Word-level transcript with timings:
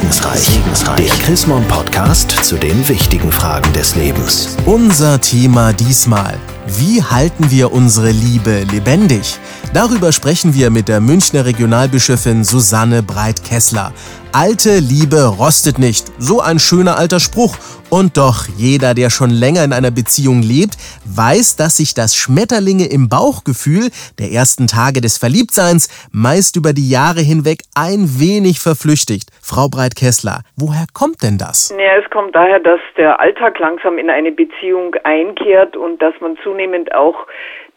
Segensreich. 0.00 0.40
Segensreich. 0.40 0.96
Der 0.96 1.14
Chrismon 1.26 1.62
Podcast 1.68 2.30
zu 2.30 2.56
den 2.56 2.88
wichtigen 2.88 3.30
Fragen 3.30 3.70
des 3.74 3.96
Lebens. 3.96 4.56
Unser 4.64 5.20
Thema 5.20 5.74
diesmal. 5.74 6.38
Wie 6.66 7.02
halten 7.02 7.50
wir 7.50 7.70
unsere 7.70 8.10
Liebe 8.10 8.64
lebendig? 8.72 9.38
Darüber 9.72 10.10
sprechen 10.10 10.52
wir 10.52 10.68
mit 10.68 10.88
der 10.88 11.00
Münchner 11.00 11.46
Regionalbischöfin 11.46 12.42
Susanne 12.42 13.04
Breit-Kessler. 13.04 13.92
Alte 14.32 14.80
Liebe 14.80 15.22
rostet 15.38 15.78
nicht. 15.78 16.10
So 16.18 16.40
ein 16.40 16.58
schöner 16.58 16.98
alter 16.98 17.20
Spruch. 17.20 17.54
Und 17.88 18.16
doch, 18.16 18.48
jeder, 18.56 18.94
der 18.94 19.10
schon 19.10 19.30
länger 19.30 19.62
in 19.62 19.72
einer 19.72 19.92
Beziehung 19.92 20.42
lebt, 20.42 20.74
weiß, 21.06 21.54
dass 21.54 21.76
sich 21.76 21.94
das 21.94 22.16
Schmetterlinge 22.16 22.90
im 22.90 23.08
Bauchgefühl 23.08 23.90
der 24.18 24.32
ersten 24.32 24.66
Tage 24.66 25.00
des 25.00 25.18
Verliebtseins 25.18 25.86
meist 26.10 26.56
über 26.56 26.72
die 26.72 26.90
Jahre 26.90 27.20
hinweg 27.20 27.62
ein 27.76 28.18
wenig 28.18 28.58
verflüchtigt. 28.58 29.30
Frau 29.40 29.68
Breit-Kessler, 29.68 30.42
woher 30.56 30.86
kommt 30.92 31.22
denn 31.22 31.38
das? 31.38 31.70
Ja, 31.70 31.94
es 32.02 32.10
kommt 32.10 32.34
daher, 32.34 32.58
dass 32.58 32.80
der 32.96 33.20
Alltag 33.20 33.56
langsam 33.60 33.98
in 33.98 34.10
eine 34.10 34.32
Beziehung 34.32 34.96
einkehrt 35.04 35.76
und 35.76 36.02
dass 36.02 36.14
man 36.20 36.36
zunehmend 36.42 36.92
auch 36.92 37.26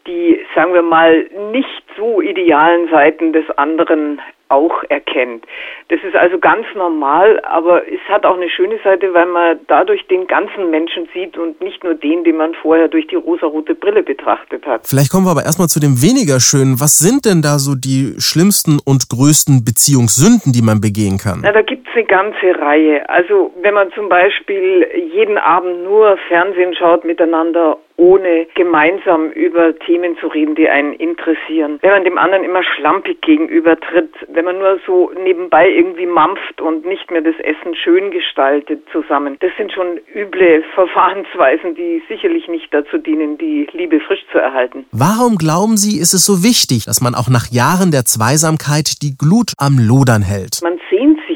die, 0.08 0.40
sagen 0.56 0.74
wir 0.74 0.82
mal, 0.82 1.26
nicht 1.52 1.84
so 1.98 2.22
idealen 2.22 2.90
Seiten 2.90 3.34
des 3.34 3.50
anderen 3.58 4.22
auch 4.54 4.84
erkennt. 4.90 5.46
Das 5.90 6.00
ist 6.04 6.16
also 6.16 6.38
ganz 6.38 6.66
normal, 6.76 7.42
aber 7.44 7.88
es 7.88 8.00
hat 8.08 8.26
auch 8.26 8.36
eine 8.36 8.50
schöne 8.50 8.78
Seite, 8.84 9.14
weil 9.14 9.26
man 9.26 9.60
dadurch 9.68 10.06
den 10.08 10.28
ganzen 10.28 10.70
Menschen 10.70 11.08
sieht 11.14 11.38
und 11.38 11.60
nicht 11.62 11.84
nur 11.84 11.96
den, 11.96 12.24
den 12.24 12.38
man 12.38 12.54
vorher 12.54 12.88
durch 12.88 13.08
die 13.08 13.16
rosarote 13.16 13.74
Brille 13.74 14.04
betrachtet 14.04 14.66
hat. 14.66 14.86
Vielleicht 14.86 15.12
kommen 15.12 15.26
wir 15.26 15.32
aber 15.32 15.44
erstmal 15.44 15.70
zu 15.70 15.80
dem 15.80 16.02
weniger 16.02 16.40
schönen. 16.40 16.80
Was 16.80 17.00
sind 17.00 17.26
denn 17.26 17.42
da 17.42 17.58
so 17.58 17.74
die 17.76 18.14
schlimmsten 18.20 18.80
und 18.86 19.10
größten 19.10 19.66
Beziehungssünden, 19.66 20.54
die 20.54 20.62
man 20.62 20.82
begehen 20.82 21.18
kann? 21.18 21.42
Na, 21.44 21.52
da 21.52 21.62
gibt 21.64 21.88
es 21.88 21.96
eine 21.96 22.06
ganze 22.06 22.60
Reihe. 22.60 23.10
Also 23.10 23.52
wenn 23.62 23.74
man 23.74 23.92
zum 23.94 24.08
Beispiel 24.08 24.88
jeden 25.14 25.38
Abend 25.38 25.84
nur 25.84 26.18
Fernsehen 26.28 26.76
schaut 26.76 27.06
miteinander 27.06 27.78
ohne 27.98 28.48
gemeinsam 28.56 29.32
über 29.32 29.78
Themen 29.80 30.18
zu 30.20 30.28
reden, 30.28 30.56
die 30.56 30.70
einen 30.70 30.94
interessieren. 30.94 31.80
Wenn 31.82 31.92
man 31.92 32.04
dem 32.04 32.18
anderen 32.18 32.44
immer 32.44 32.64
schlampig 32.64 33.22
gegenübertritt, 33.22 34.14
wenn 34.30 34.46
man 34.46 34.58
nur 34.58 34.80
so 34.86 35.12
nebenbei 35.24 35.70
irgendwie 35.70 36.06
mampft 36.06 36.62
und 36.62 36.86
nicht 36.86 37.12
mehr 37.12 37.22
das 37.22 37.36
Essen 37.40 37.76
schön 37.76 38.12
gestaltet 38.12 38.82
zusammen. 38.92 39.38
Das 39.40 39.52
sind 39.58 39.72
schon 39.72 40.00
üble 40.14 40.64
Verfahrensweisen, 40.76 41.76
die 41.76 42.02
sicherlich 42.08 42.48
nicht 42.48 42.74
dazu 42.74 42.98
dienen, 42.98 43.38
die 43.38 43.68
Liebe 43.74 44.00
frisch 44.00 44.26
zu 44.32 44.38
erhalten. 44.38 44.86
Warum 44.92 45.38
glauben 45.38 45.78
Sie, 45.78 46.00
ist 46.00 46.14
es 46.14 46.26
so 46.26 46.44
wichtig, 46.44 46.86
dass 46.86 47.02
man 47.02 47.16
auch 47.16 47.30
nach 47.30 47.52
Jahren 47.52 47.92
der 47.92 48.06
Zweisamkeit 48.06 49.02
die 49.02 49.16
Glut 49.18 49.54
am 49.58 49.78
Lodern 49.78 50.22
hält? 50.22 50.60
Man 50.64 50.73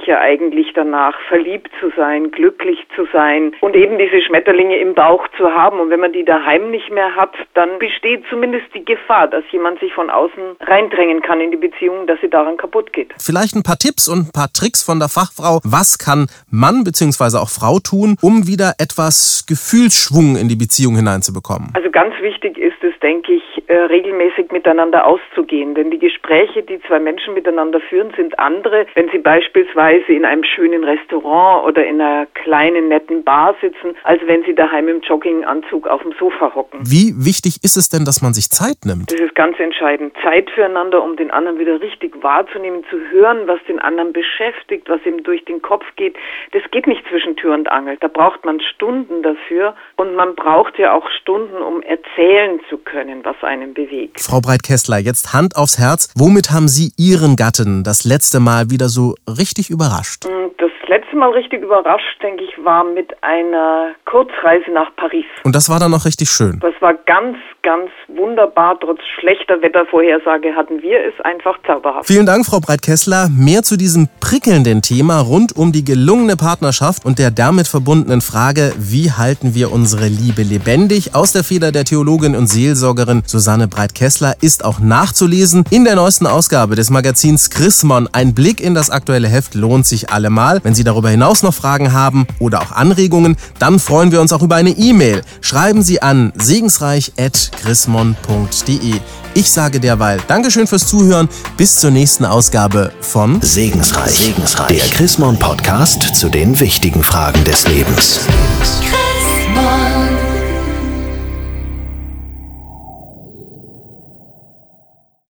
ja 0.07 0.19
eigentlich 0.19 0.67
danach, 0.73 1.15
verliebt 1.27 1.69
zu 1.79 1.91
sein, 1.95 2.31
glücklich 2.31 2.79
zu 2.95 3.07
sein 3.13 3.53
und 3.61 3.75
eben 3.75 3.97
diese 3.97 4.21
Schmetterlinge 4.21 4.77
im 4.77 4.93
Bauch 4.93 5.27
zu 5.37 5.51
haben. 5.51 5.79
Und 5.79 5.89
wenn 5.89 5.99
man 5.99 6.13
die 6.13 6.25
daheim 6.25 6.71
nicht 6.71 6.89
mehr 6.91 7.15
hat, 7.15 7.33
dann 7.53 7.79
besteht 7.79 8.23
zumindest 8.29 8.65
die 8.73 8.83
Gefahr, 8.83 9.27
dass 9.27 9.43
jemand 9.51 9.79
sich 9.79 9.93
von 9.93 10.09
außen 10.09 10.57
reindrängen 10.61 11.21
kann 11.21 11.41
in 11.41 11.51
die 11.51 11.57
Beziehung, 11.57 12.07
dass 12.07 12.19
sie 12.21 12.29
daran 12.29 12.57
kaputt 12.57 12.93
geht. 12.93 13.13
Vielleicht 13.19 13.55
ein 13.55 13.63
paar 13.63 13.77
Tipps 13.77 14.07
und 14.07 14.29
ein 14.29 14.31
paar 14.31 14.51
Tricks 14.53 14.83
von 14.83 14.99
der 14.99 15.09
Fachfrau. 15.09 15.59
Was 15.63 15.97
kann 15.97 16.27
Mann 16.49 16.83
bzw. 16.83 17.37
auch 17.37 17.49
Frau 17.49 17.79
tun, 17.79 18.17
um 18.21 18.47
wieder 18.47 18.73
etwas 18.79 19.45
Gefühlsschwung 19.47 20.35
in 20.35 20.47
die 20.47 20.55
Beziehung 20.55 20.95
hineinzubekommen? 20.95 21.71
Also 21.73 21.91
ganz 21.91 22.13
wichtig 22.21 22.57
ist 22.57 22.81
es, 22.81 22.97
denke 22.99 23.33
ich, 23.33 23.43
äh, 23.67 23.75
regelmäßig 23.75 24.51
miteinander 24.51 25.05
auszugehen. 25.05 25.75
Denn 25.75 25.91
die 25.91 25.99
Gespräche, 25.99 26.63
die 26.63 26.79
zwei 26.81 26.99
Menschen 26.99 27.33
miteinander 27.33 27.79
führen, 27.81 28.13
sind 28.15 28.39
andere, 28.39 28.85
wenn 28.95 29.09
sie 29.09 29.17
beispielsweise 29.17 30.13
in 30.13 30.25
einem 30.25 30.43
schönen 30.43 30.83
Restaurant 30.83 31.67
oder 31.67 31.85
in 31.85 31.99
einer 31.99 32.27
kleinen, 32.33 32.87
netten 32.87 33.23
Bar 33.23 33.55
sitzen, 33.61 33.95
als 34.03 34.21
wenn 34.25 34.43
sie 34.43 34.55
daheim 34.55 34.87
im 34.87 35.01
Jogginganzug 35.01 35.87
auf 35.87 36.01
dem 36.01 36.13
Sofa 36.13 36.53
hocken. 36.55 36.79
Wie 36.83 37.13
wichtig 37.17 37.59
ist 37.63 37.75
es 37.75 37.89
denn, 37.89 38.05
dass 38.05 38.21
man 38.21 38.33
sich 38.33 38.49
Zeit 38.49 38.85
nimmt? 38.85 39.11
Das 39.11 39.19
ist 39.19 39.35
ganz 39.35 39.59
entscheidend. 39.59 40.13
Zeit 40.23 40.49
füreinander, 40.51 41.03
um 41.03 41.17
den 41.17 41.31
anderen 41.31 41.59
wieder 41.59 41.81
richtig 41.81 42.13
wahrzunehmen, 42.23 42.83
zu 42.89 42.97
hören, 43.11 43.47
was 43.47 43.59
den 43.67 43.79
anderen 43.79 44.13
beschäftigt, 44.13 44.87
was 44.89 45.05
ihm 45.05 45.23
durch 45.23 45.43
den 45.45 45.61
Kopf 45.61 45.85
geht. 45.97 46.15
Das 46.51 46.63
geht 46.71 46.87
nicht 46.87 47.05
zwischen 47.09 47.35
Tür 47.35 47.53
und 47.53 47.69
Angel. 47.69 47.97
Da 47.99 48.07
braucht 48.07 48.45
man 48.45 48.61
Stunden 48.61 49.23
dafür 49.23 49.75
und 49.97 50.15
man 50.15 50.35
braucht 50.35 50.77
ja 50.79 50.93
auch 50.93 51.09
Stunden, 51.09 51.57
um 51.57 51.81
erzählen 51.81 52.59
zu 52.69 52.77
können, 52.77 53.25
was 53.25 53.35
einen 53.43 53.56
bewegt. 53.65 54.19
Frau 54.19 54.41
Breit-Kessler, 54.41 54.97
jetzt 54.97 55.33
Hand 55.33 55.55
aufs 55.55 55.77
Herz. 55.77 56.09
Womit 56.15 56.51
haben 56.51 56.67
Sie 56.67 56.91
Ihren 56.97 57.35
Gatten 57.35 57.83
das 57.83 58.03
letzte 58.03 58.39
Mal 58.39 58.69
wieder 58.69 58.89
so 58.89 59.15
richtig 59.27 59.69
überrascht? 59.69 60.25
Mm, 60.25 60.51
das 60.87 60.99
letzte 60.99 61.17
Mal 61.17 61.29
richtig 61.31 61.63
überrascht, 61.63 62.21
denke 62.21 62.43
ich, 62.43 62.63
war 62.63 62.83
mit 62.83 63.11
einer 63.21 63.93
Kurzreise 64.05 64.71
nach 64.71 64.95
Paris. 64.95 65.25
Und 65.43 65.55
das 65.55 65.69
war 65.69 65.79
dann 65.79 65.91
noch 65.91 66.05
richtig 66.05 66.29
schön. 66.29 66.59
Das 66.61 66.73
war 66.79 66.93
ganz, 66.93 67.37
ganz 67.63 67.89
wunderbar. 68.07 68.79
Trotz 68.79 68.99
schlechter 69.19 69.61
Wettervorhersage 69.61 70.55
hatten 70.55 70.81
wir 70.81 70.99
es 71.03 71.19
einfach 71.25 71.57
zauberhaft. 71.65 72.07
Vielen 72.07 72.25
Dank, 72.25 72.45
Frau 72.45 72.59
Breit-Kessler. 72.59 73.27
Mehr 73.29 73.63
zu 73.63 73.77
diesem 73.77 74.07
prickelnden 74.21 74.81
Thema 74.81 75.19
rund 75.19 75.55
um 75.55 75.71
die 75.71 75.83
gelungene 75.83 76.37
Partnerschaft 76.37 77.05
und 77.05 77.19
der 77.19 77.31
damit 77.31 77.67
verbundenen 77.67 78.21
Frage, 78.21 78.73
wie 78.77 79.11
halten 79.11 79.55
wir 79.55 79.71
unsere 79.71 80.07
Liebe 80.07 80.43
lebendig, 80.43 81.15
aus 81.15 81.33
der 81.33 81.43
Feder 81.43 81.71
der 81.71 81.83
Theologin 81.83 82.35
und 82.35 82.47
Seelsorgerin 82.47 83.23
Susanne 83.25 83.67
Breit-Kessler 83.67 84.35
ist 84.41 84.63
auch 84.63 84.79
nachzulesen 84.79 85.65
in 85.69 85.83
der 85.83 85.95
neuesten 85.95 86.27
Ausgabe 86.27 86.75
des 86.75 86.89
Magazins 86.89 87.49
Chrismon. 87.49 88.07
Ein 88.13 88.33
Blick 88.33 88.61
in 88.61 88.73
das 88.73 88.89
aktuelle 88.89 89.27
Heft 89.27 89.55
lohnt 89.55 89.85
sich 89.85 90.11
allemal. 90.11 90.61
Wenn 90.63 90.76
Sie 90.77 90.85
darüber 90.85 91.09
hinaus 91.09 91.43
noch 91.43 91.53
Fragen 91.53 91.91
haben 91.91 92.25
oder 92.39 92.61
auch 92.61 92.71
Anregungen, 92.71 93.35
dann 93.59 93.79
freuen 93.79 94.13
wir 94.13 94.21
uns 94.21 94.31
auch 94.31 94.41
über 94.41 94.55
eine 94.55 94.69
E-Mail. 94.69 95.23
Schreiben 95.41 95.83
Sie 95.83 96.01
an 96.01 96.31
segensreich.chrismon.de. 96.35 99.01
Ich 99.33 99.51
sage 99.51 99.79
derweil 99.79 100.19
Dankeschön 100.27 100.67
fürs 100.67 100.87
Zuhören. 100.87 101.29
Bis 101.57 101.75
zur 101.75 101.91
nächsten 101.91 102.25
Ausgabe 102.25 102.91
von 103.01 103.41
Segensreich. 103.41 104.17
Segensreich. 104.17 104.67
Der 104.67 104.87
Chrismon 104.89 105.37
Podcast 105.37 106.15
zu 106.15 106.29
den 106.29 106.59
wichtigen 106.59 107.03
Fragen 107.03 107.43
des 107.43 107.67
Lebens. 107.67 108.21